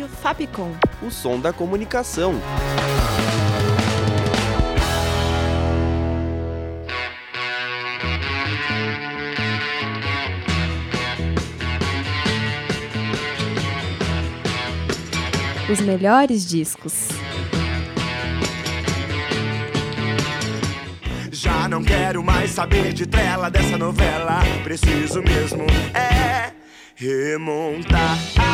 [0.00, 0.72] Rádio Fapcom.
[1.02, 2.32] O som da comunicação.
[15.70, 17.08] Os melhores discos.
[21.30, 24.40] Já não quero mais saber de trela dessa novela.
[24.64, 26.52] Preciso mesmo é
[26.96, 28.49] remontar.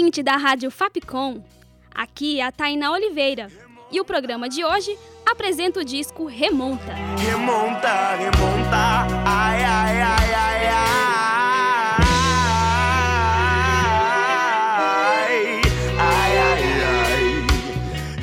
[0.00, 1.44] Ouvinte da Rádio Fapcom.
[1.94, 3.48] Aqui é a Tainá Oliveira.
[3.92, 6.94] E o programa de hoje apresenta o disco Remonta.
[7.18, 9.06] Remontar, remontar.
[9.26, 11.20] Ai, ai, ai, ai, ai.
[15.98, 16.62] Ai, ai,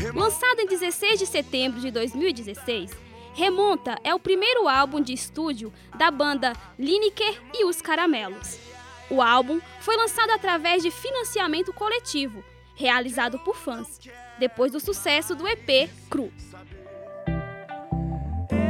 [0.02, 0.12] ai.
[0.16, 2.90] Lançado em 16 de setembro de 2016,
[3.36, 8.67] Remonta é o primeiro álbum de estúdio da banda Lineker e os Caramelos.
[9.10, 12.44] O álbum foi lançado através de financiamento coletivo,
[12.76, 14.00] realizado por fãs,
[14.38, 16.32] depois do sucesso do EP Cru.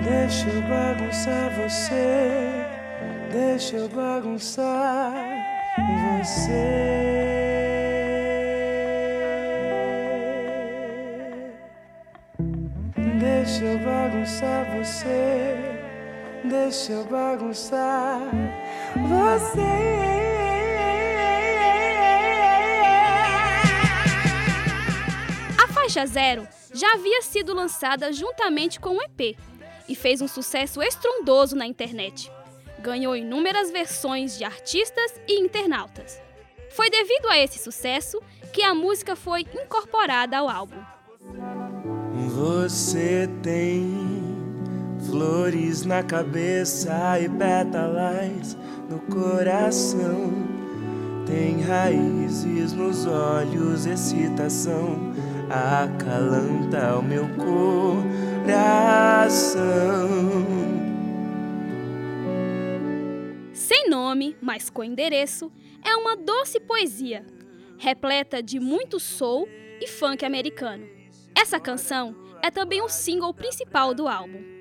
[0.04, 2.66] Deixa eu bagunçar você,
[3.32, 5.14] deixa eu bagunçar
[6.20, 7.18] você.
[13.20, 15.87] Deixa eu bagunçar você,
[16.48, 18.20] deixa eu bagunçar
[18.96, 19.62] você.
[25.62, 29.38] A faixa Zero já havia sido lançada juntamente com o EP
[29.90, 32.32] e fez um sucesso estrondoso na internet.
[32.80, 36.22] Ganhou inúmeras versões de artistas e internautas.
[36.70, 38.22] Foi devido a esse sucesso
[38.54, 40.82] que a música foi incorporada ao álbum.
[42.30, 44.37] Você tem
[45.08, 48.58] flores na cabeça e pétalas
[48.90, 50.32] no coração.
[51.26, 55.14] Tem raízes nos olhos, excitação
[55.50, 58.48] acalanta o meu coração.
[63.54, 65.52] Sem nome, mas com endereço,
[65.84, 67.26] é uma doce poesia,
[67.78, 69.48] repleta de muito soul
[69.82, 70.86] e funk americano.
[71.36, 74.57] Essa canção é também o single principal do álbum.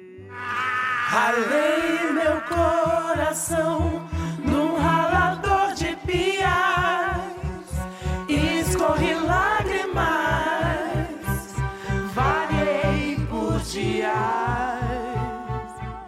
[1.08, 4.06] Ralei meu coração
[4.44, 6.46] num ralador de pias,
[8.28, 10.04] escorri lágrimas,
[12.12, 14.10] variei por dias.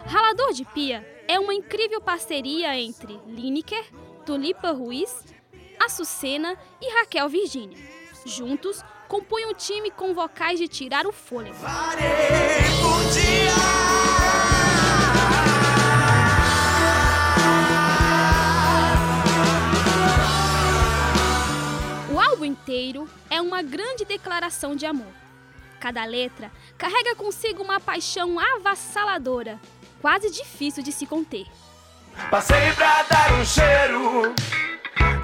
[0.05, 3.85] Ralador de Pia é uma incrível parceria entre Lineker,
[4.25, 5.23] Tulipa Ruiz,
[5.79, 7.77] Açucena e Raquel Virgínia.
[8.25, 11.57] Juntos, compõem um time com vocais de tirar o fôlego.
[11.61, 12.38] Parei
[22.29, 25.11] álbum inteiro é uma grande declaração de amor.
[25.79, 29.59] Cada letra carrega consigo uma paixão avassaladora,
[30.01, 31.47] quase difícil de se conter.
[32.29, 34.35] Passei pra dar um cheiro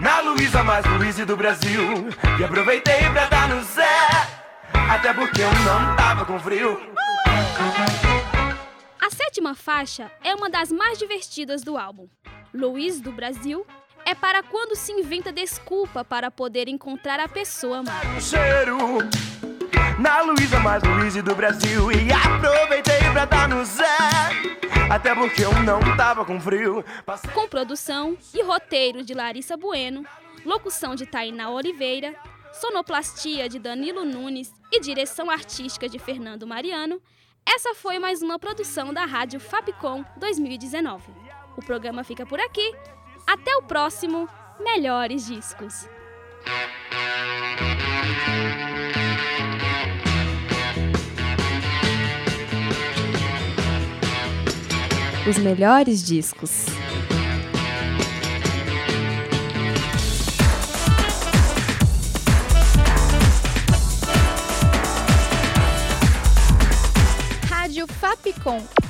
[0.01, 2.09] na Luísa mais Luísa do Brasil.
[2.39, 3.99] E aproveitei pra dar no Zé,
[4.89, 6.79] até porque eu não tava com frio.
[8.99, 12.07] A sétima faixa é uma das mais divertidas do álbum.
[12.53, 13.65] Luiz do Brasil
[14.05, 18.21] é para quando se inventa desculpa para poder encontrar a pessoa amada.
[18.21, 18.77] Cheiro
[19.99, 21.91] na Luísa mais Luísa do Brasil.
[21.91, 23.85] E aproveitei pra dar no Zé,
[24.89, 26.83] até porque eu não tava com frio.
[27.05, 30.05] Passei Com produção e roteiro de Larissa Bueno,
[30.45, 32.15] locução de Tainá Oliveira,
[32.53, 37.01] sonoplastia de Danilo Nunes e direção artística de Fernando Mariano,
[37.45, 41.11] essa foi mais uma produção da Rádio Fapcom 2019.
[41.55, 42.73] O programa fica por aqui.
[43.27, 44.29] Até o próximo
[44.59, 45.89] Melhores Discos.
[55.27, 56.67] Os melhores discos.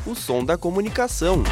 [0.05, 1.43] O som da comunicação.